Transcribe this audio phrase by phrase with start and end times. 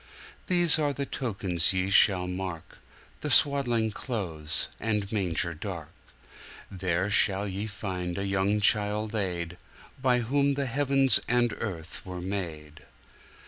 [0.47, 2.79] These are the tokens ye shall mark,
[3.19, 5.91] The swaddling clothes and manger dark;
[6.71, 9.57] There shall ye find the young child laid,
[10.01, 12.83] By whom the heavens and earth were made.